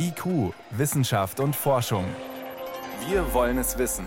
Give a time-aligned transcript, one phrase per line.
[0.00, 2.04] IQ, Wissenschaft und Forschung.
[3.08, 4.06] Wir wollen es wissen.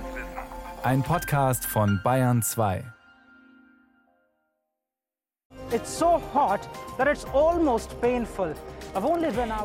[0.83, 2.83] Ein Podcast von Bayern 2.
[5.73, 6.61] It's so hot
[6.97, 8.55] that it's almost painful.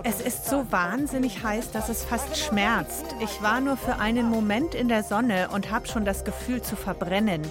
[0.05, 3.05] Es ist so wahnsinnig heiß, dass es fast schmerzt.
[3.21, 6.77] Ich war nur für einen Moment in der Sonne und habe schon das Gefühl zu
[6.77, 7.43] verbrennen.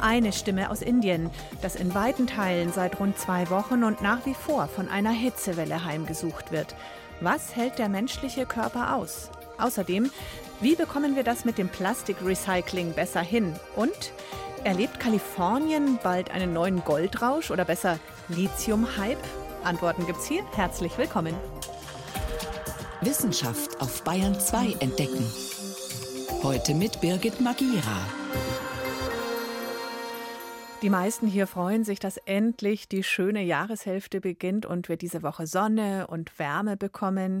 [0.00, 1.30] Eine Stimme aus Indien,
[1.62, 5.84] das in weiten Teilen seit rund zwei Wochen und nach wie vor von einer Hitzewelle
[5.84, 6.74] heimgesucht wird.
[7.24, 9.30] Was hält der menschliche Körper aus?
[9.56, 10.10] Außerdem,
[10.60, 13.54] wie bekommen wir das mit dem Plastikrecycling besser hin?
[13.76, 14.12] Und
[14.62, 19.16] erlebt Kalifornien bald einen neuen Goldrausch oder besser Lithium-Hype?
[19.64, 20.42] Antworten gibt's hier.
[20.54, 21.34] Herzlich willkommen.
[23.00, 25.24] Wissenschaft auf Bayern 2 entdecken.
[26.42, 28.06] Heute mit Birgit Magira.
[30.84, 35.46] Die meisten hier freuen sich, dass endlich die schöne Jahreshälfte beginnt und wir diese Woche
[35.46, 37.40] Sonne und Wärme bekommen.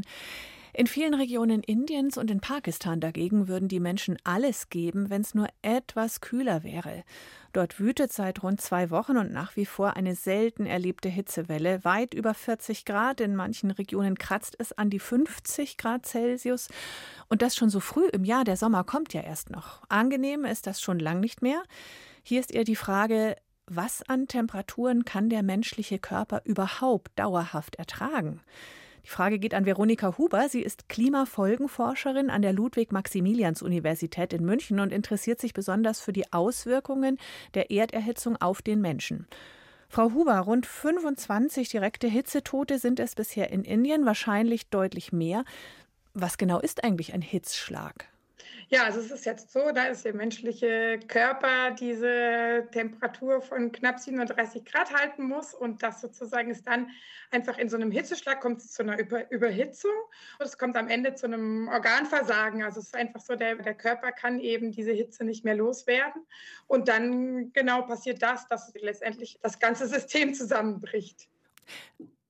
[0.72, 5.34] In vielen Regionen Indiens und in Pakistan dagegen würden die Menschen alles geben, wenn es
[5.34, 7.04] nur etwas kühler wäre.
[7.52, 11.84] Dort wütet seit rund zwei Wochen und nach wie vor eine selten erlebte Hitzewelle.
[11.84, 13.20] Weit über 40 Grad.
[13.20, 16.68] In manchen Regionen kratzt es an die 50 Grad Celsius.
[17.28, 18.44] Und das schon so früh im Jahr.
[18.44, 19.82] Der Sommer kommt ja erst noch.
[19.90, 21.62] Angenehm ist das schon lang nicht mehr.
[22.26, 28.40] Hier ist eher die Frage, was an Temperaturen kann der menschliche Körper überhaupt dauerhaft ertragen?
[29.04, 30.48] Die Frage geht an Veronika Huber.
[30.48, 37.18] Sie ist Klimafolgenforscherin an der Ludwig-Maximilians-Universität in München und interessiert sich besonders für die Auswirkungen
[37.52, 39.26] der Erderhitzung auf den Menschen.
[39.88, 45.44] Frau Huber, rund 25 direkte Hitzetote sind es bisher in Indien, wahrscheinlich deutlich mehr.
[46.14, 48.08] Was genau ist eigentlich ein Hitzschlag?
[48.68, 54.00] Ja, also es ist jetzt so, da ist der menschliche Körper diese Temperatur von knapp
[54.00, 56.88] 37 Grad halten muss und das sozusagen ist dann
[57.30, 59.92] einfach in so einem Hitzeschlag kommt es zu einer Über Überhitzung
[60.38, 62.62] und es kommt am Ende zu einem Organversagen.
[62.62, 66.22] Also es ist einfach so, der, der Körper kann eben diese Hitze nicht mehr loswerden
[66.66, 71.28] und dann genau passiert das, dass letztendlich das ganze System zusammenbricht.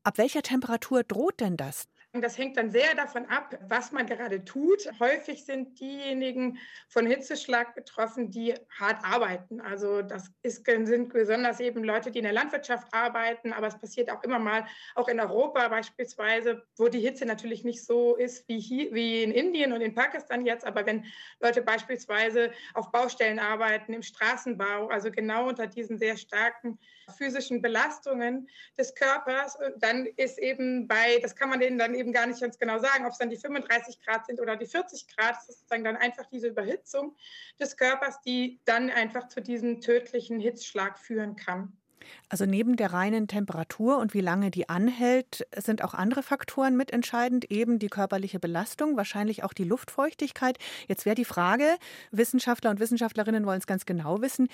[0.02, 1.88] Ab welcher Temperatur droht denn das?
[2.20, 4.88] Das hängt dann sehr davon ab, was man gerade tut.
[5.00, 6.58] Häufig sind diejenigen
[6.88, 9.60] von Hitzeschlag betroffen, die hart arbeiten.
[9.60, 14.12] Also das ist, sind besonders eben Leute, die in der Landwirtschaft arbeiten, aber es passiert
[14.12, 14.64] auch immer mal,
[14.94, 19.32] auch in Europa beispielsweise, wo die Hitze natürlich nicht so ist wie, hier, wie in
[19.32, 21.04] Indien und in Pakistan jetzt, aber wenn
[21.40, 26.78] Leute beispielsweise auf Baustellen arbeiten, im Straßenbau, also genau unter diesen sehr starken
[27.16, 28.48] physischen Belastungen
[28.78, 32.58] des Körpers, dann ist eben bei, das kann man denen dann eben gar nicht ganz
[32.58, 35.36] genau sagen, ob es dann die 35 Grad sind oder die 40 Grad.
[35.36, 37.16] Das ist sozusagen dann einfach diese Überhitzung
[37.60, 41.76] des Körpers, die dann einfach zu diesem tödlichen Hitzschlag führen kann.
[42.28, 47.50] Also neben der reinen Temperatur und wie lange die anhält, sind auch andere Faktoren mitentscheidend,
[47.50, 50.58] eben die körperliche Belastung, wahrscheinlich auch die Luftfeuchtigkeit.
[50.88, 51.66] Jetzt wäre die Frage,
[52.10, 54.48] Wissenschaftler und Wissenschaftlerinnen wollen es ganz genau wissen,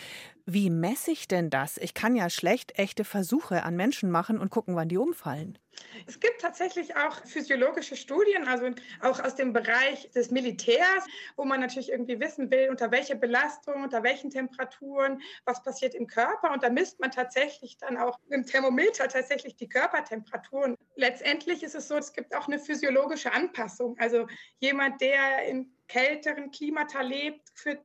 [0.47, 1.77] wie messe ich denn das?
[1.79, 5.59] Ich kann ja schlecht echte Versuche an Menschen machen und gucken, wann die umfallen.
[6.07, 8.71] Es gibt tatsächlich auch physiologische Studien, also
[9.01, 13.83] auch aus dem Bereich des Militärs, wo man natürlich irgendwie wissen will, unter welcher Belastung,
[13.83, 16.53] unter welchen Temperaturen, was passiert im Körper.
[16.53, 20.77] Und da misst man tatsächlich dann auch im Thermometer tatsächlich die Körpertemperaturen.
[20.97, 23.97] Letztendlich ist es so, es gibt auch eine physiologische Anpassung.
[23.99, 24.27] Also
[24.59, 27.43] jemand, der in kälteren Klimata lebt,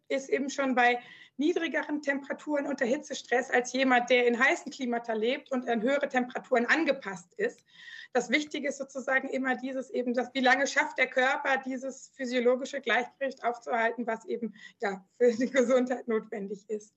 [0.07, 0.99] ist eben schon bei
[1.37, 6.65] niedrigeren Temperaturen unter Hitzestress als jemand, der in heißen Klimata lebt und an höhere Temperaturen
[6.65, 7.63] angepasst ist.
[8.13, 12.79] Das Wichtige ist sozusagen immer dieses eben, dass, wie lange schafft der Körper, dieses physiologische
[12.79, 16.93] Gleichgewicht aufzuhalten, was eben ja, für die Gesundheit notwendig ist.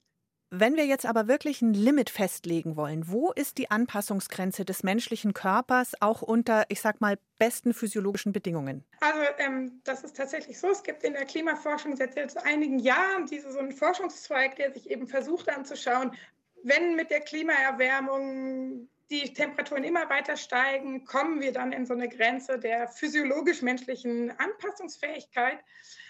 [0.51, 5.33] Wenn wir jetzt aber wirklich ein Limit festlegen wollen, wo ist die Anpassungsgrenze des menschlichen
[5.33, 8.83] Körpers auch unter, ich sag mal, besten physiologischen Bedingungen?
[8.99, 10.71] Also ähm, das ist tatsächlich so.
[10.71, 14.89] Es gibt in der Klimaforschung seit jetzt einigen Jahren diese, so einen Forschungszweig, der sich
[14.89, 16.13] eben versucht anzuschauen,
[16.63, 22.09] wenn mit der Klimaerwärmung die Temperaturen immer weiter steigen, kommen wir dann in so eine
[22.09, 25.57] Grenze der physiologisch-menschlichen Anpassungsfähigkeit.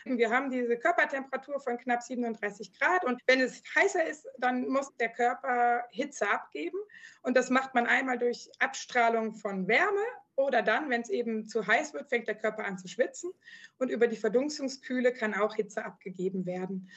[0.04, 4.96] Wir haben diese Körpertemperatur von knapp 37 Grad und wenn es heißer ist, dann muss
[4.98, 6.78] der Körper Hitze abgeben
[7.22, 10.04] und das macht man einmal durch Abstrahlung von Wärme
[10.36, 13.32] oder dann, wenn es eben zu heiß wird, fängt der Körper an zu schwitzen
[13.78, 16.90] und über die Verdunstungskühle kann auch Hitze abgegeben werden.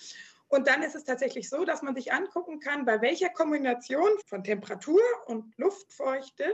[0.52, 4.44] Und dann ist es tatsächlich so, dass man sich angucken kann, bei welcher Kombination von
[4.44, 6.44] Temperatur und Luftfeuchte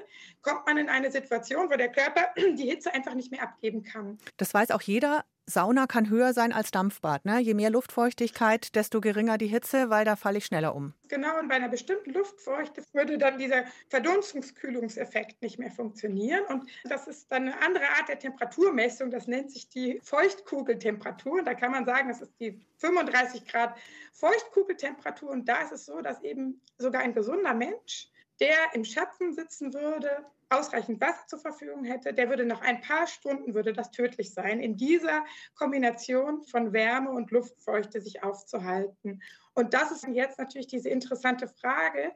[0.40, 4.18] kommt man in eine Situation, wo der Körper die Hitze einfach nicht mehr abgeben kann.
[4.36, 5.24] Das weiß auch jeder.
[5.48, 7.24] Sauna kann höher sein als Dampfbad.
[7.24, 7.38] Ne?
[7.38, 10.92] Je mehr Luftfeuchtigkeit, desto geringer die Hitze, weil da falle ich schneller um.
[11.08, 16.44] Genau, und bei einer bestimmten Luftfeuchte würde dann dieser Verdunstungskühlungseffekt nicht mehr funktionieren.
[16.50, 19.10] Und das ist dann eine andere Art der Temperaturmessung.
[19.10, 21.42] Das nennt sich die Feuchtkugeltemperatur.
[21.42, 23.74] Da kann man sagen, das ist die 35 Grad
[24.12, 25.30] Feuchtkugeltemperatur.
[25.30, 28.10] Und da ist es so, dass eben sogar ein gesunder Mensch
[28.40, 33.06] der im Schatten sitzen würde, ausreichend Wasser zur Verfügung hätte, der würde nach ein paar
[33.06, 35.24] Stunden, würde das tödlich sein, in dieser
[35.54, 39.22] Kombination von Wärme und Luftfeuchte sich aufzuhalten.
[39.54, 42.12] Und das ist jetzt natürlich diese interessante Frage,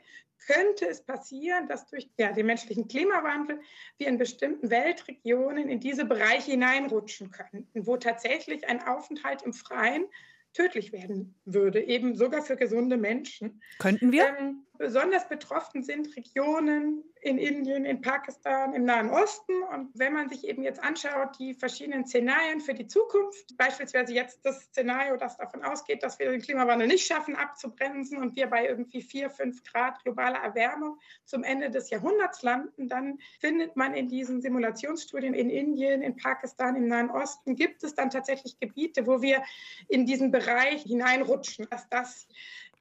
[0.47, 3.61] könnte es passieren, dass durch ja, den menschlichen Klimawandel
[3.99, 10.07] wir in bestimmten Weltregionen in diese Bereiche hineinrutschen könnten, wo tatsächlich ein Aufenthalt im Freien
[10.53, 13.63] tödlich werden würde, eben sogar für gesunde Menschen.
[13.79, 14.37] Könnten wir?
[14.39, 19.62] Ähm, besonders betroffen sind Regionen in Indien, in Pakistan, im Nahen Osten.
[19.62, 24.44] Und wenn man sich eben jetzt anschaut, die verschiedenen Szenarien für die Zukunft, beispielsweise jetzt
[24.44, 28.67] das Szenario, das davon ausgeht, dass wir den Klimawandel nicht schaffen abzubremsen und wir bei
[28.67, 34.08] irgendwie vier, fünf Grad globaler Erwärmung zum Ende des Jahrhunderts landen, dann findet man in
[34.08, 39.23] diesen Simulationsstudien in Indien, in Pakistan, im Nahen Osten, gibt es dann tatsächlich Gebiete, wo
[39.23, 39.44] wir
[39.87, 42.26] in diesen Bereich hineinrutschen, dass das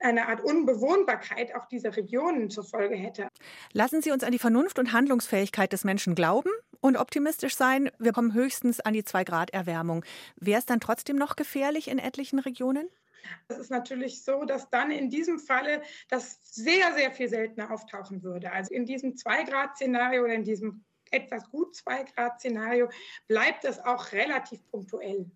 [0.01, 3.27] eine Art Unbewohnbarkeit auch dieser Regionen zur Folge hätte.
[3.73, 6.49] Lassen Sie uns an die Vernunft und Handlungsfähigkeit des Menschen glauben
[6.79, 7.91] und optimistisch sein.
[7.99, 10.03] Wir kommen höchstens an die 2 Grad Erwärmung.
[10.35, 12.89] Wäre es dann trotzdem noch gefährlich in etlichen Regionen?
[13.47, 18.23] Es ist natürlich so, dass dann in diesem Falle das sehr, sehr viel seltener auftauchen
[18.23, 18.51] würde.
[18.51, 22.89] Also in diesem 2-Grad-Szenario oder in diesem etwas gut 2-Grad-Szenario
[23.27, 25.29] bleibt es auch relativ punktuell.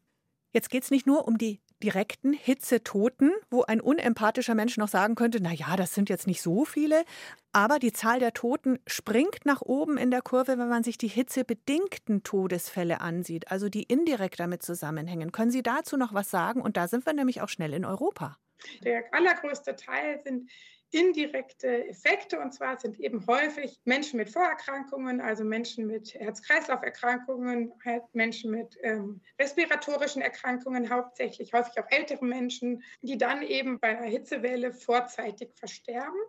[0.51, 5.15] Jetzt geht es nicht nur um die direkten Hitzetoten, wo ein unempathischer Mensch noch sagen
[5.15, 7.03] könnte, na ja, das sind jetzt nicht so viele,
[7.51, 11.07] aber die Zahl der Toten springt nach oben in der Kurve, wenn man sich die
[11.07, 15.31] hitzebedingten Todesfälle ansieht, also die indirekt damit zusammenhängen.
[15.31, 16.61] Können Sie dazu noch was sagen?
[16.61, 18.37] Und da sind wir nämlich auch schnell in Europa.
[18.83, 20.49] Der allergrößte Teil sind
[20.91, 22.39] indirekte Effekte.
[22.39, 28.77] Und zwar sind eben häufig Menschen mit Vorerkrankungen, also Menschen mit Herz-Kreislauf-Erkrankungen, halt Menschen mit
[28.81, 35.53] ähm, respiratorischen Erkrankungen, hauptsächlich häufig auch ältere Menschen, die dann eben bei einer Hitzewelle vorzeitig
[35.55, 36.19] versterben.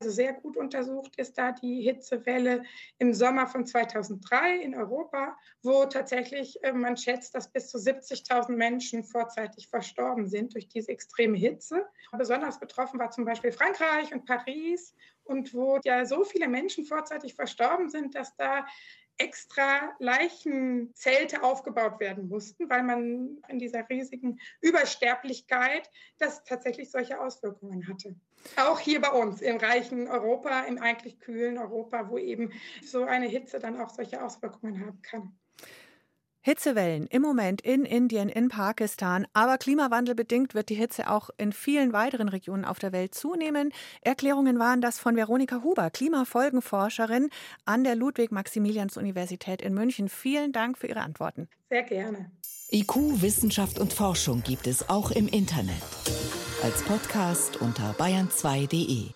[0.00, 2.62] Also sehr gut untersucht ist da die Hitzewelle
[2.98, 8.52] im Sommer von 2003 in Europa, wo tatsächlich äh, man schätzt, dass bis zu 70.000
[8.52, 11.84] Menschen vorzeitig verstorben sind durch diese extreme Hitze.
[12.16, 17.34] Besonders betroffen war zum Beispiel Frankreich und Paris und wo ja so viele Menschen vorzeitig
[17.34, 18.66] verstorben sind, dass da
[19.16, 27.88] extra Leichenzelte aufgebaut werden mussten, weil man in dieser riesigen Übersterblichkeit das tatsächlich solche Auswirkungen
[27.88, 28.14] hatte.
[28.56, 32.52] Auch hier bei uns im reichen Europa, im eigentlich kühlen Europa, wo eben
[32.84, 35.32] so eine Hitze dann auch solche Auswirkungen haben kann.
[36.40, 41.92] Hitzewellen im Moment in Indien, in Pakistan, aber klimawandelbedingt wird die Hitze auch in vielen
[41.92, 43.70] weiteren Regionen auf der Welt zunehmen.
[44.00, 47.28] Erklärungen waren das von Veronika Huber, Klimafolgenforscherin
[47.66, 50.08] an der Ludwig-Maximilians-Universität in München.
[50.08, 51.48] Vielen Dank für Ihre Antworten.
[51.68, 52.30] Sehr gerne.
[52.70, 55.82] IQ, Wissenschaft und Forschung gibt es auch im Internet.
[56.60, 59.10] Als Podcast unter bayern2.de.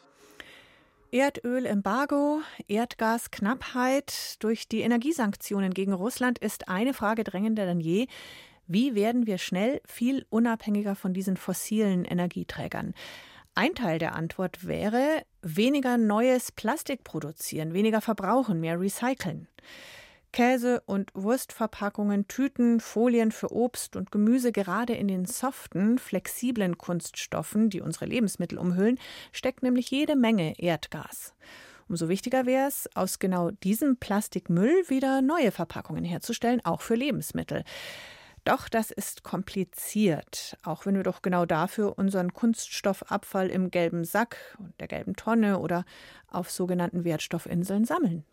[1.10, 8.06] Erdölembargo, Erdgasknappheit durch die Energiesanktionen gegen Russland ist eine Frage drängender denn je.
[8.68, 12.94] Wie werden wir schnell viel unabhängiger von diesen fossilen Energieträgern?
[13.56, 19.48] Ein Teil der Antwort wäre weniger neues Plastik produzieren, weniger verbrauchen, mehr recyceln.
[20.32, 27.68] Käse- und Wurstverpackungen, Tüten, Folien für Obst und Gemüse, gerade in den soften, flexiblen Kunststoffen,
[27.68, 28.98] die unsere Lebensmittel umhüllen,
[29.32, 31.34] steckt nämlich jede Menge Erdgas.
[31.88, 37.64] Umso wichtiger wäre es, aus genau diesem Plastikmüll wieder neue Verpackungen herzustellen, auch für Lebensmittel.
[38.44, 44.56] Doch das ist kompliziert, auch wenn wir doch genau dafür unseren Kunststoffabfall im gelben Sack
[44.58, 45.84] und der gelben Tonne oder
[46.28, 48.24] auf sogenannten Wertstoffinseln sammeln.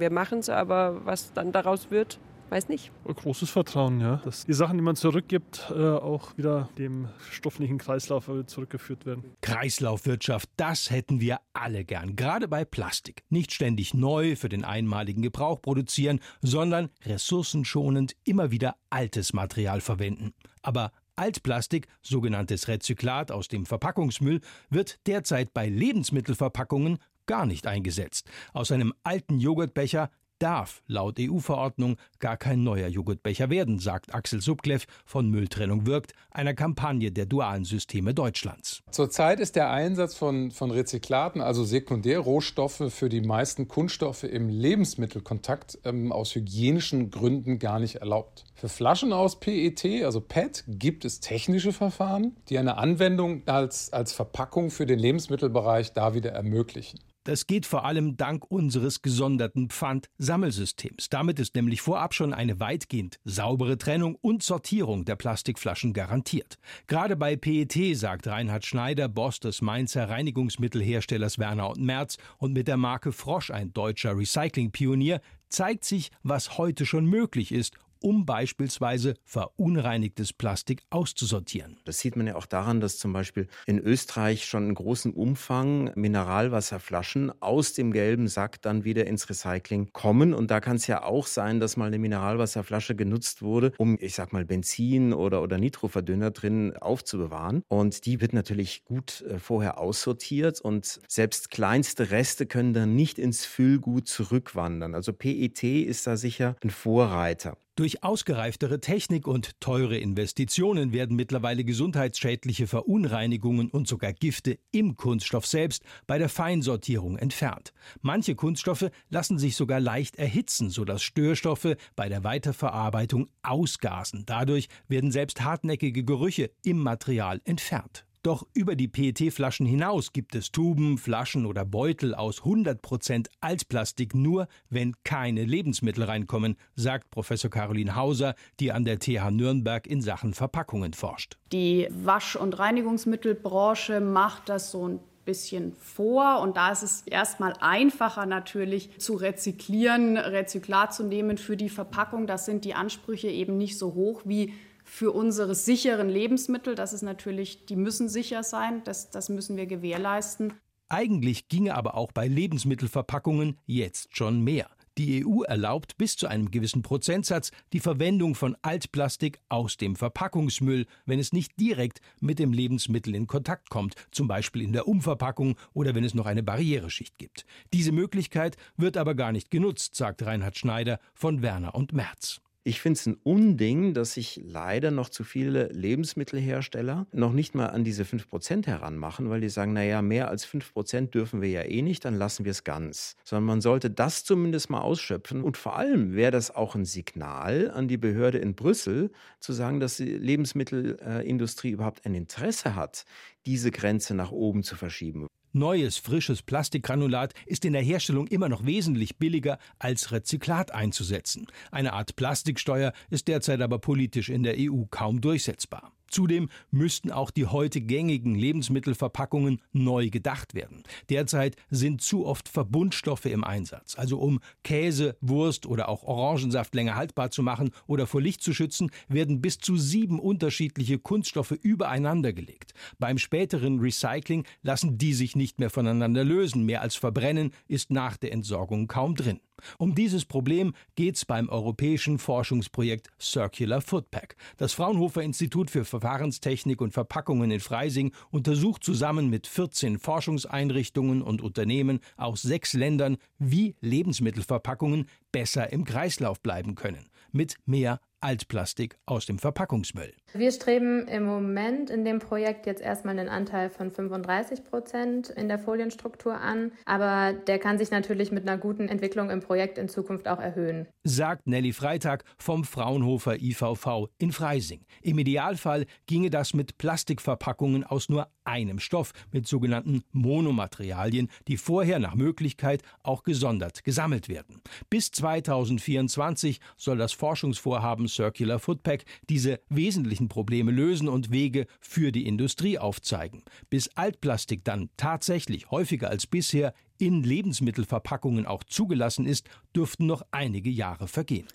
[0.00, 2.18] Wir machen es, aber was dann daraus wird,
[2.50, 2.90] weiß nicht.
[3.04, 8.30] Großes Vertrauen, ja, dass die Sachen, die man zurückgibt, äh, auch wieder dem stofflichen Kreislauf
[8.46, 9.24] zurückgeführt werden.
[9.40, 13.22] Kreislaufwirtschaft, das hätten wir alle gern, gerade bei Plastik.
[13.28, 20.32] Nicht ständig neu für den einmaligen Gebrauch produzieren, sondern ressourcenschonend immer wieder altes Material verwenden.
[20.62, 24.40] Aber Altplastik, sogenanntes Rezyklat aus dem Verpackungsmüll,
[24.70, 28.28] wird derzeit bei Lebensmittelverpackungen gar nicht eingesetzt.
[28.52, 34.86] Aus einem alten Joghurtbecher darf laut EU-Verordnung gar kein neuer Joghurtbecher werden, sagt Axel Subkleff
[35.04, 38.82] von Mülltrennung wirkt, einer Kampagne der dualen Systeme Deutschlands.
[38.90, 45.78] Zurzeit ist der Einsatz von, von Rezyklaten, also Sekundärrohstoffe für die meisten Kunststoffe im Lebensmittelkontakt
[45.84, 48.44] ähm, aus hygienischen Gründen gar nicht erlaubt.
[48.54, 54.12] Für Flaschen aus PET, also PET, gibt es technische Verfahren, die eine Anwendung als, als
[54.12, 56.98] Verpackung für den Lebensmittelbereich da wieder ermöglichen.
[57.28, 61.10] Das geht vor allem dank unseres gesonderten Pfand-Sammelsystems.
[61.10, 66.56] Damit ist nämlich vorab schon eine weitgehend saubere Trennung und Sortierung der Plastikflaschen garantiert.
[66.86, 72.66] Gerade bei PET, sagt Reinhard Schneider, Boss des Mainzer Reinigungsmittelherstellers Werner und Merz und mit
[72.66, 75.20] der Marke Frosch ein deutscher Recycling-Pionier,
[75.50, 81.78] zeigt sich, was heute schon möglich ist um beispielsweise verunreinigtes Plastik auszusortieren.
[81.84, 85.90] Das sieht man ja auch daran, dass zum Beispiel in Österreich schon in großem Umfang
[85.94, 90.34] Mineralwasserflaschen aus dem gelben Sack dann wieder ins Recycling kommen.
[90.34, 94.14] Und da kann es ja auch sein, dass mal eine Mineralwasserflasche genutzt wurde, um, ich
[94.14, 97.62] sag mal, Benzin oder, oder Nitroverdünner drin aufzubewahren.
[97.68, 103.18] Und die wird natürlich gut äh, vorher aussortiert und selbst kleinste Reste können dann nicht
[103.18, 104.94] ins Füllgut zurückwandern.
[104.94, 107.56] Also PET ist da sicher ein Vorreiter.
[107.78, 115.46] Durch ausgereiftere Technik und teure Investitionen werden mittlerweile gesundheitsschädliche Verunreinigungen und sogar Gifte im Kunststoff
[115.46, 117.72] selbst bei der Feinsortierung entfernt.
[118.00, 124.24] Manche Kunststoffe lassen sich sogar leicht erhitzen, sodass Störstoffe bei der Weiterverarbeitung ausgasen.
[124.26, 128.07] Dadurch werden selbst hartnäckige Gerüche im Material entfernt.
[128.28, 134.48] Doch über die PET-Flaschen hinaus gibt es Tuben, Flaschen oder Beutel aus 100% Altplastik nur,
[134.68, 140.34] wenn keine Lebensmittel reinkommen, sagt Professor Caroline Hauser, die an der TH Nürnberg in Sachen
[140.34, 141.38] Verpackungen forscht.
[141.52, 146.40] Die Wasch- und Reinigungsmittelbranche macht das so ein bisschen vor.
[146.40, 152.26] Und da ist es erstmal einfacher natürlich zu rezyklieren, Rezyklat zu nehmen für die Verpackung.
[152.26, 154.52] Das sind die Ansprüche eben nicht so hoch wie
[154.88, 156.74] für unsere sicheren Lebensmittel.
[156.74, 160.54] Das ist natürlich, die müssen sicher sein, das, das müssen wir gewährleisten.
[160.88, 164.68] Eigentlich ginge aber auch bei Lebensmittelverpackungen jetzt schon mehr.
[164.96, 170.86] Die EU erlaubt bis zu einem gewissen Prozentsatz die Verwendung von Altplastik aus dem Verpackungsmüll,
[171.06, 175.54] wenn es nicht direkt mit dem Lebensmittel in Kontakt kommt, zum Beispiel in der Umverpackung
[175.72, 177.44] oder wenn es noch eine Barriereschicht gibt.
[177.72, 182.40] Diese Möglichkeit wird aber gar nicht genutzt, sagt Reinhard Schneider von Werner und Merz.
[182.68, 187.68] Ich finde es ein Unding, dass sich leider noch zu viele Lebensmittelhersteller noch nicht mal
[187.68, 191.80] an diese 5% heranmachen, weil die sagen, naja, mehr als 5% dürfen wir ja eh
[191.80, 193.16] nicht, dann lassen wir es ganz.
[193.24, 195.42] Sondern man sollte das zumindest mal ausschöpfen.
[195.42, 199.80] Und vor allem wäre das auch ein Signal an die Behörde in Brüssel, zu sagen,
[199.80, 203.06] dass die Lebensmittelindustrie überhaupt ein Interesse hat,
[203.46, 205.26] diese Grenze nach oben zu verschieben.
[205.52, 211.46] Neues, frisches Plastikgranulat ist in der Herstellung immer noch wesentlich billiger als Rezyklat einzusetzen.
[211.70, 215.92] Eine Art Plastiksteuer ist derzeit aber politisch in der EU kaum durchsetzbar.
[216.08, 220.82] Zudem müssten auch die heute gängigen Lebensmittelverpackungen neu gedacht werden.
[221.10, 223.96] Derzeit sind zu oft Verbundstoffe im Einsatz.
[223.96, 228.52] Also um Käse, Wurst oder auch Orangensaft länger haltbar zu machen oder vor Licht zu
[228.52, 232.72] schützen, werden bis zu sieben unterschiedliche Kunststoffe übereinander gelegt.
[232.98, 236.64] Beim späteren Recycling lassen die sich nicht mehr voneinander lösen.
[236.64, 239.40] Mehr als verbrennen ist nach der Entsorgung kaum drin.
[239.78, 244.36] Um dieses Problem geht es beim europäischen Forschungsprojekt Circular Foodpack.
[244.56, 251.42] Das Fraunhofer Institut für Verfahrenstechnik und Verpackungen in Freising untersucht zusammen mit 14 Forschungseinrichtungen und
[251.42, 257.08] Unternehmen aus sechs Ländern, wie Lebensmittelverpackungen besser im Kreislauf bleiben können.
[257.32, 260.12] Mit mehr Altplastik aus dem Verpackungsmüll.
[260.34, 265.48] Wir streben im Moment in dem Projekt jetzt erstmal einen Anteil von 35 Prozent in
[265.48, 269.88] der Folienstruktur an, aber der kann sich natürlich mit einer guten Entwicklung im Projekt in
[269.88, 270.88] Zukunft auch erhöhen.
[271.04, 274.84] Sagt Nelly Freitag vom Fraunhofer IVV in Freising.
[275.02, 281.98] Im Idealfall ginge das mit Plastikverpackungen aus nur einem Stoff mit sogenannten Monomaterialien, die vorher
[281.98, 284.62] nach Möglichkeit auch gesondert gesammelt werden.
[284.90, 292.26] Bis 2024 soll das Forschungsvorhaben Circular Foodpack diese wesentlichen Probleme lösen und Wege für die
[292.26, 293.42] Industrie aufzeigen.
[293.70, 300.70] Bis Altplastik dann tatsächlich häufiger als bisher in Lebensmittelverpackungen auch zugelassen ist, dürften noch einige
[300.70, 301.46] Jahre vergehen.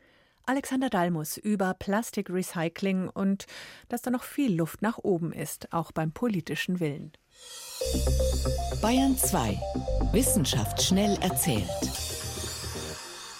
[0.45, 3.45] Alexander Dalmus über Plastikrecycling und
[3.87, 7.13] dass da noch viel Luft nach oben ist, auch beim politischen Willen.
[8.81, 9.59] Bayern 2.
[10.11, 12.12] Wissenschaft schnell erzählt.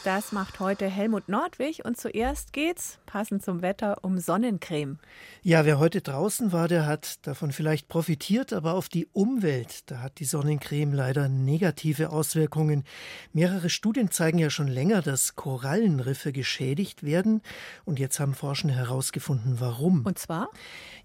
[0.03, 4.99] Das macht heute Helmut Nordwig und zuerst geht's, passend zum Wetter, um Sonnencreme.
[5.43, 9.99] Ja, wer heute draußen war, der hat davon vielleicht profitiert, aber auf die Umwelt, da
[9.99, 12.83] hat die Sonnencreme leider negative Auswirkungen.
[13.31, 17.41] Mehrere Studien zeigen ja schon länger, dass Korallenriffe geschädigt werden
[17.85, 20.05] und jetzt haben Forschende herausgefunden, warum.
[20.05, 20.49] Und zwar?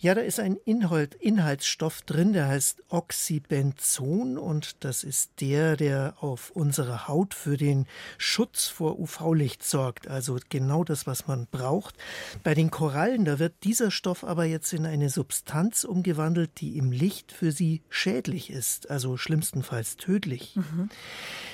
[0.00, 6.14] Ja, da ist ein Inhalt, Inhaltsstoff drin, der heißt Oxybenzon und das ist der, der
[6.21, 7.87] auf unserer Haut für den
[8.17, 11.97] Schutz vor UV-Licht sorgt, also genau das, was man braucht.
[12.42, 16.92] Bei den Korallen, da wird dieser Stoff aber jetzt in eine Substanz umgewandelt, die im
[16.92, 20.57] Licht für sie schädlich ist, also schlimmstenfalls tödlich.
[20.57, 20.90] Mhm.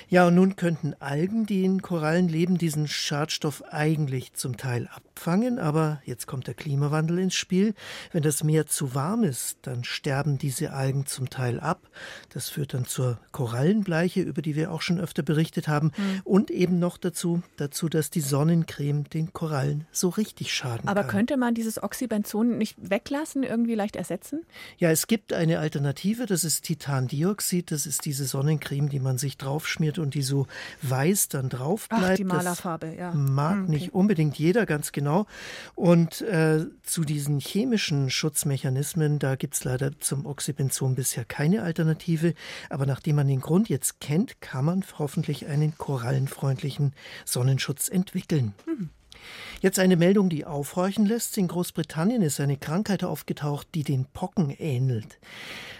[0.08, 5.58] Ja, und nun könnten Algen, die in Korallen leben, diesen Schadstoff eigentlich zum Teil abfangen,
[5.58, 7.74] aber jetzt kommt der Klimawandel ins Spiel.
[8.12, 11.88] Wenn das Meer zu warm ist, dann sterben diese Algen zum Teil ab.
[12.30, 16.20] Das führt dann zur Korallenbleiche, über die wir auch schon öfter berichtet haben, mhm.
[16.24, 21.08] und eben noch dazu, dazu, dass die Sonnencreme den Korallen so richtig schaden aber kann.
[21.08, 24.44] Aber könnte man dieses Oxybenzon nicht weglassen, irgendwie leicht ersetzen?
[24.76, 29.38] Ja, es gibt eine Alternative, das ist Titandioxid, das ist diese Sonnencreme, die man sich
[29.38, 30.46] draufschmiert und die so
[30.82, 32.04] weiß dann drauf bleibt.
[32.04, 33.12] Ach, die Malerfarbe, ja.
[33.12, 33.72] Mag hm, okay.
[33.72, 35.26] nicht unbedingt jeder, ganz genau.
[35.74, 42.34] Und äh, zu diesen chemischen Schutzmechanismen, da gibt es leider zum Oxybenzon bisher keine Alternative.
[42.70, 46.92] Aber nachdem man den Grund jetzt kennt, kann man hoffentlich einen korallenfreundlichen
[47.24, 48.54] Sonnenschutz entwickeln.
[48.64, 48.90] Hm.
[49.60, 51.38] Jetzt eine Meldung, die aufhorchen lässt.
[51.38, 55.18] In Großbritannien ist eine Krankheit aufgetaucht, die den Pocken ähnelt.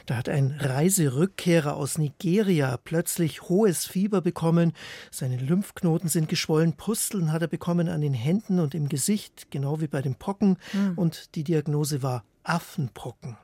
[0.07, 4.73] Da hat ein Reiserückkehrer aus Nigeria plötzlich hohes Fieber bekommen.
[5.11, 9.81] Seine Lymphknoten sind geschwollen, Pusteln hat er bekommen an den Händen und im Gesicht, genau
[9.81, 10.59] wie bei den Pocken.
[10.73, 10.93] Mhm.
[10.97, 13.37] Und die Diagnose war Affenpocken.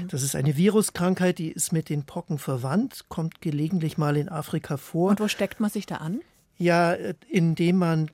[0.00, 0.08] Mhm.
[0.08, 4.76] Das ist eine Viruskrankheit, die ist mit den Pocken verwandt, kommt gelegentlich mal in Afrika
[4.76, 5.10] vor.
[5.10, 6.20] Und wo steckt man sich da an?
[6.58, 6.92] Ja,
[7.28, 8.10] indem man äh,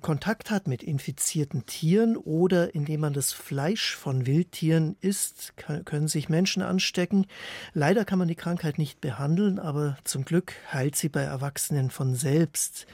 [0.00, 5.52] Kontakt hat mit infizierten Tieren oder indem man das Fleisch von Wildtieren isst,
[5.84, 7.26] können sich Menschen anstecken.
[7.74, 12.14] Leider kann man die Krankheit nicht behandeln, aber zum Glück heilt sie bei Erwachsenen von
[12.14, 12.86] selbst.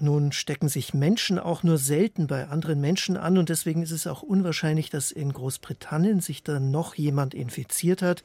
[0.00, 4.06] Nun stecken sich Menschen auch nur selten bei anderen Menschen an und deswegen ist es
[4.06, 8.22] auch unwahrscheinlich, dass in Großbritannien sich da noch jemand infiziert hat.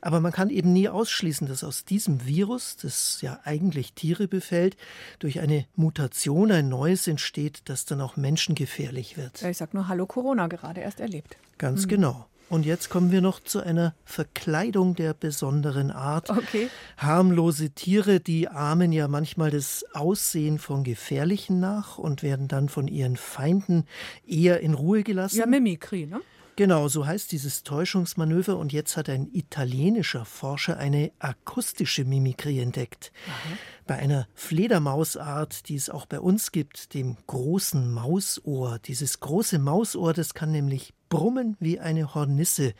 [0.00, 4.76] Aber man kann eben nie ausschließen, dass aus diesem Virus, das ja eigentlich Tiere befällt,
[5.18, 9.40] durch eine Mutation ein neues entsteht, das dann auch menschengefährlich wird.
[9.40, 11.36] Ja, ich sag nur Hallo Corona gerade erst erlebt.
[11.58, 11.88] Ganz mhm.
[11.88, 12.26] genau.
[12.48, 16.30] Und jetzt kommen wir noch zu einer Verkleidung der besonderen Art.
[16.30, 16.68] Okay.
[16.98, 22.86] Harmlose Tiere, die ahmen ja manchmal das Aussehen von Gefährlichen nach und werden dann von
[22.86, 23.86] ihren Feinden
[24.26, 25.38] eher in Ruhe gelassen.
[25.38, 26.20] Ja, Mimikry, ne?
[26.56, 33.10] Genau, so heißt dieses Täuschungsmanöver und jetzt hat ein italienischer Forscher eine akustische Mimikrie entdeckt.
[33.26, 33.56] Aha.
[33.88, 38.78] Bei einer Fledermausart, die es auch bei uns gibt, dem großen Mausohr.
[38.78, 42.74] Dieses große Mausohr, das kann nämlich brummen wie eine Hornisse,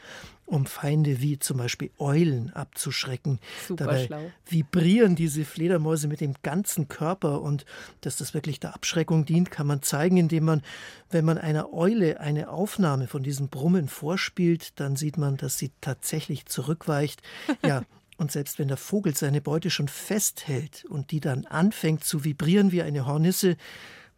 [0.44, 3.38] um Feinde wie zum Beispiel Eulen abzuschrecken.
[3.66, 4.30] Super Dabei schlau.
[4.46, 7.64] vibrieren diese Fledermäuse mit dem ganzen Körper und
[8.00, 10.62] dass das wirklich der Abschreckung dient, kann man zeigen, indem man,
[11.10, 15.70] wenn man einer Eule eine Aufnahme von diesem Brummen vorspielt, dann sieht man, dass sie
[15.80, 17.22] tatsächlich zurückweicht.
[17.64, 17.82] Ja,
[18.16, 22.72] und selbst wenn der Vogel seine Beute schon festhält und die dann anfängt zu vibrieren
[22.72, 23.56] wie eine Hornisse,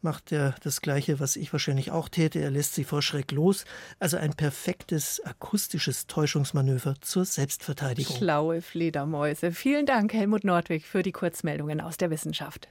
[0.03, 2.39] macht er das Gleiche, was ich wahrscheinlich auch täte.
[2.41, 3.65] Er lässt sie vor Schreck los.
[3.99, 8.17] Also ein perfektes akustisches Täuschungsmanöver zur Selbstverteidigung.
[8.17, 9.53] Schlaue Fledermäuse.
[9.53, 12.69] Vielen Dank, Helmut Nordwig, für die Kurzmeldungen aus der Wissenschaft.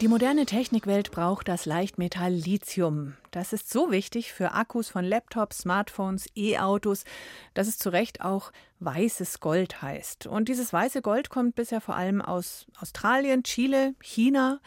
[0.00, 3.16] Die moderne Technikwelt braucht das Leichtmetall Lithium.
[3.32, 7.04] Das ist so wichtig für Akkus von Laptops, Smartphones, E-Autos,
[7.52, 10.26] dass es zu Recht auch weißes Gold heißt.
[10.26, 14.60] Und dieses weiße Gold kommt bisher vor allem aus Australien, Chile, China,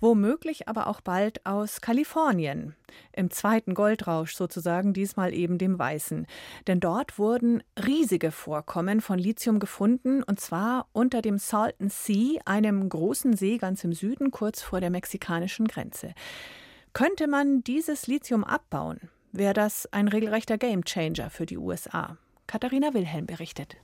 [0.00, 2.74] womöglich aber auch bald aus Kalifornien.
[3.12, 6.26] Im zweiten Goldrausch sozusagen, diesmal eben dem weißen.
[6.66, 12.88] Denn dort wurden riesige Vorkommen von Lithium gefunden, und zwar unter dem Salton Sea, einem
[12.88, 16.14] großen See ganz im Süden, kurz vor der mexikanischen Grenze.
[16.92, 19.00] Könnte man dieses Lithium abbauen,
[19.32, 22.18] wäre das ein regelrechter Gamechanger für die USA.
[22.46, 23.76] Katharina Wilhelm berichtet.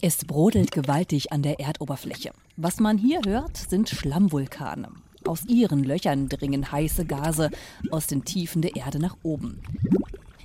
[0.00, 2.32] Es brodelt gewaltig an der Erdoberfläche.
[2.56, 4.88] Was man hier hört, sind Schlammvulkane.
[5.26, 7.50] Aus ihren Löchern dringen heiße Gase
[7.90, 9.62] aus den Tiefen der Erde nach oben.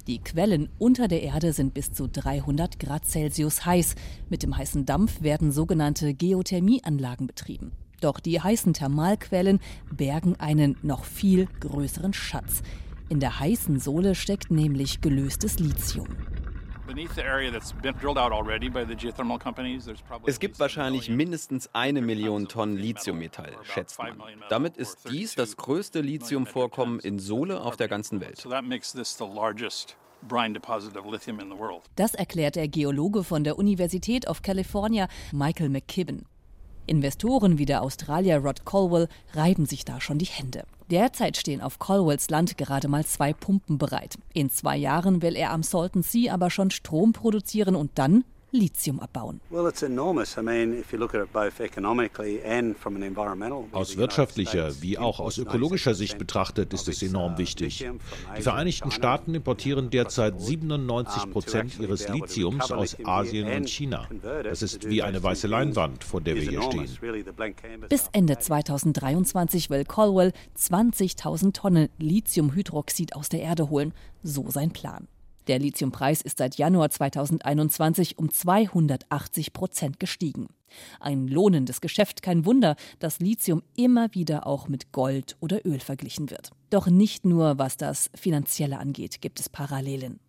[0.08, 3.96] Die Quellen unter der Erde sind bis zu 300 Grad Celsius heiß.
[4.30, 7.74] Mit dem heißen Dampf werden sogenannte Geothermieanlagen betrieben.
[8.02, 9.60] Doch die heißen Thermalquellen
[9.92, 12.64] bergen einen noch viel größeren Schatz.
[13.10, 16.08] In der heißen Sohle steckt nämlich gelöstes Lithium.
[20.26, 24.22] Es gibt wahrscheinlich mindestens eine Million Tonnen Lithiummetall, schätzt man.
[24.50, 28.48] Damit ist dies das größte Lithiumvorkommen in Sohle auf der ganzen Welt.
[31.96, 36.26] Das erklärt der Geologe von der Universität of California, Michael McKibben.
[36.90, 40.64] Investoren wie der Australier Rod Colwell reiben sich da schon die Hände.
[40.90, 44.18] Derzeit stehen auf Colwells Land gerade mal zwei Pumpen bereit.
[44.34, 49.00] In zwei Jahren will er am Salton Sea aber schon Strom produzieren und dann Lithium
[49.00, 49.42] abbauen.
[53.72, 57.88] Aus wirtschaftlicher wie auch aus ökologischer Sicht betrachtet ist es enorm wichtig.
[58.38, 64.08] Die Vereinigten Staaten importieren derzeit 97 Prozent ihres Lithiums aus Asien und China.
[64.44, 66.90] Das ist wie eine weiße Leinwand, vor der wir hier stehen.
[67.90, 73.94] Bis Ende 2023 will Colwell 20.000 Tonnen Lithiumhydroxid aus der Erde holen.
[74.24, 75.08] So sein Plan.
[75.48, 80.48] Der Lithiumpreis ist seit Januar 2021 um 280 Prozent gestiegen.
[81.00, 86.30] Ein lohnendes Geschäft, kein Wunder, dass Lithium immer wieder auch mit Gold oder Öl verglichen
[86.30, 86.52] wird.
[86.70, 90.20] Doch nicht nur was das Finanzielle angeht, gibt es Parallelen.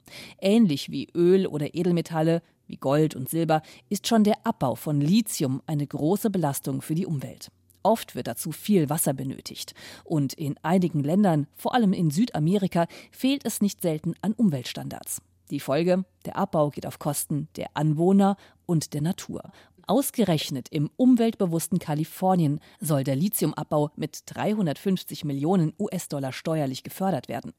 [0.40, 5.60] Ähnlich wie Öl oder Edelmetalle, wie Gold und Silber, ist schon der Abbau von Lithium
[5.66, 7.50] eine große Belastung für die Umwelt.
[7.82, 9.74] Oft wird dazu viel Wasser benötigt.
[10.04, 15.22] Und in einigen Ländern, vor allem in Südamerika, fehlt es nicht selten an Umweltstandards.
[15.50, 19.50] Die Folge, der Abbau geht auf Kosten der Anwohner und der Natur.
[19.90, 27.52] Ausgerechnet im umweltbewussten Kalifornien soll der Lithiumabbau mit 350 Millionen US-Dollar steuerlich gefördert werden.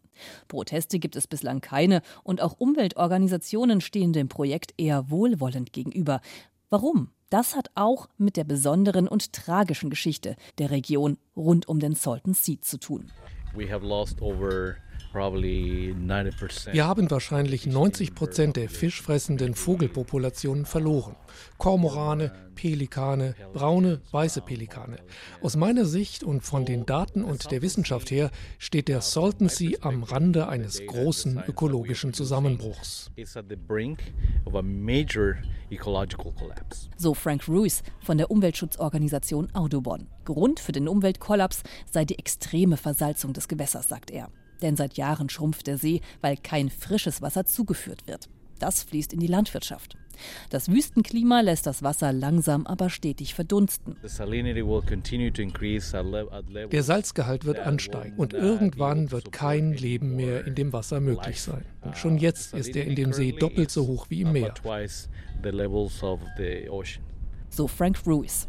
[0.47, 6.21] Proteste gibt es bislang keine und auch Umweltorganisationen stehen dem Projekt eher wohlwollend gegenüber.
[6.69, 7.09] Warum?
[7.31, 12.33] Das hat auch mit der besonderen und tragischen Geschichte der Region rund um den Salton
[12.33, 13.09] Sea zu tun.
[13.55, 14.75] We have lost over
[15.13, 21.15] wir haben wahrscheinlich 90 Prozent der fischfressenden Vogelpopulationen verloren.
[21.57, 24.97] Kormorane, Pelikane, braune, weiße Pelikane.
[25.41, 29.77] Aus meiner Sicht und von den Daten und der Wissenschaft her steht der Salton Sea
[29.81, 33.11] am Rande eines großen ökologischen Zusammenbruchs.
[36.97, 40.07] So Frank Ruiz von der Umweltschutzorganisation Audubon.
[40.23, 44.29] Grund für den Umweltkollaps sei die extreme Versalzung des Gewässers, sagt er.
[44.61, 48.29] Denn seit Jahren schrumpft der See, weil kein frisches Wasser zugeführt wird.
[48.59, 49.97] Das fließt in die Landwirtschaft.
[50.51, 53.95] Das Wüstenklima lässt das Wasser langsam aber stetig verdunsten.
[56.71, 61.65] Der Salzgehalt wird ansteigen und irgendwann wird kein Leben mehr in dem Wasser möglich sein.
[61.81, 64.53] Und schon jetzt ist er in dem See doppelt so hoch wie im Meer.
[67.49, 68.47] So Frank Ruiz.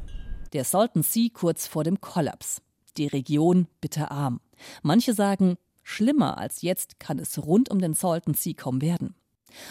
[0.53, 2.61] Der Salton Sea kurz vor dem Kollaps.
[2.99, 4.41] Die Region bitterarm.
[4.83, 9.15] Manche sagen, Schlimmer als jetzt kann es rund um den Salton Sea kaum werden.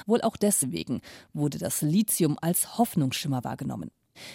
[0.06, 1.02] Wohl auch deswegen
[1.34, 3.91] wurde das Lithium als Hoffnungsschimmer wahrgenommen.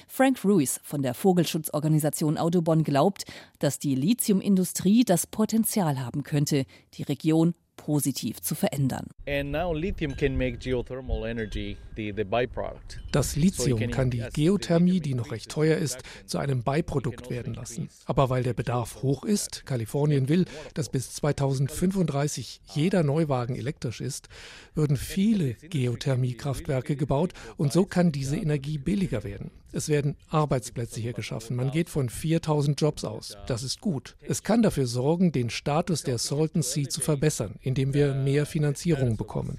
[0.09, 3.25] Frank Ruiz von der Vogelschutzorganisation Audubon glaubt,
[3.59, 9.07] dass die Lithiumindustrie das Potenzial haben könnte, die Region positiv zu verändern.
[13.13, 17.89] Das Lithium kann die Geothermie, die noch recht teuer ist, zu einem Beiprodukt werden lassen.
[18.05, 24.29] Aber weil der Bedarf hoch ist, Kalifornien will, dass bis 2035 jeder Neuwagen elektrisch ist,
[24.75, 29.51] würden viele Geothermiekraftwerke gebaut und so kann diese Energie billiger werden.
[29.77, 31.55] Es werden Arbeitsplätze hier geschaffen.
[31.55, 33.37] Man geht von 4000 Jobs aus.
[33.47, 34.17] Das ist gut.
[34.23, 39.19] Es kann dafür sorgen, den Status der Salton Sea zu verbessern, indem wir mehr Finanzierung
[39.19, 39.59] bekommen.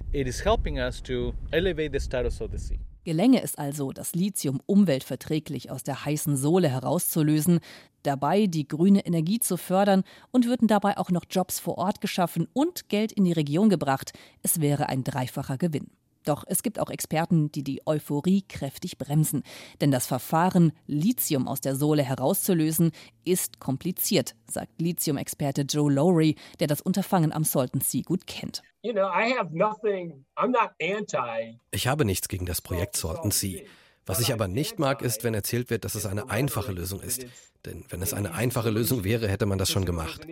[3.04, 7.60] Gelänge es also, das Lithium umweltverträglich aus der heißen Sohle herauszulösen,
[8.02, 10.02] dabei die grüne Energie zu fördern
[10.32, 14.12] und würden dabei auch noch Jobs vor Ort geschaffen und Geld in die Region gebracht,
[14.42, 15.86] es wäre ein dreifacher Gewinn.
[16.24, 19.42] Doch es gibt auch Experten, die die Euphorie kräftig bremsen.
[19.80, 22.92] Denn das Verfahren, Lithium aus der Sohle herauszulösen,
[23.24, 28.62] ist kompliziert, sagt Lithium-Experte Joe Lowry, der das Unterfangen am Salton Sea gut kennt.
[31.70, 33.62] Ich habe nichts gegen das Projekt Salton Sea.
[34.08, 37.26] Was ich aber nicht mag, ist, wenn erzählt wird, dass es eine einfache Lösung ist.
[37.66, 40.26] Denn wenn es eine einfache Lösung wäre, hätte man das schon gemacht.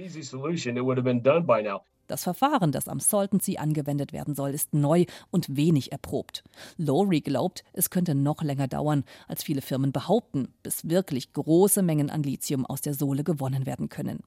[2.06, 6.42] Das Verfahren, das am Salton Sea angewendet werden soll, ist neu und wenig erprobt.
[6.78, 12.08] Lowry glaubt, es könnte noch länger dauern, als viele Firmen behaupten, bis wirklich große Mengen
[12.08, 14.20] an Lithium aus der Sohle gewonnen werden können.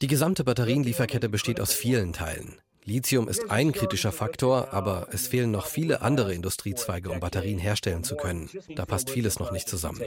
[0.00, 2.58] Die gesamte Batterienlieferkette besteht aus vielen Teilen.
[2.86, 8.04] Lithium ist ein kritischer Faktor, aber es fehlen noch viele andere Industriezweige, um Batterien herstellen
[8.04, 8.48] zu können.
[8.76, 10.00] Da passt vieles noch nicht zusammen.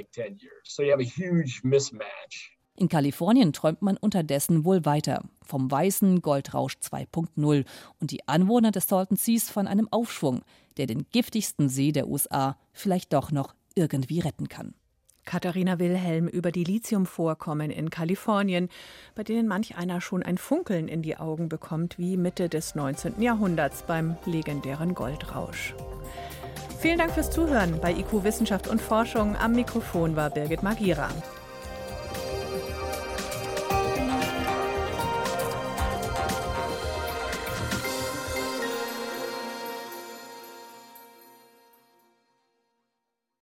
[2.77, 7.65] In Kalifornien träumt man unterdessen wohl weiter vom weißen Goldrausch 2.0
[7.99, 10.43] und die Anwohner des Salton Seas von einem Aufschwung,
[10.77, 14.73] der den giftigsten See der USA vielleicht doch noch irgendwie retten kann.
[15.29, 18.67] Katharina Wilhelm über die Lithiumvorkommen in Kalifornien,
[19.13, 23.21] bei denen manch einer schon ein Funkeln in die Augen bekommt, wie Mitte des 19.
[23.21, 25.75] Jahrhunderts beim legendären Goldrausch.
[26.79, 29.35] Vielen Dank fürs Zuhören bei IQ Wissenschaft und Forschung.
[29.35, 31.09] Am Mikrofon war Birgit Magira.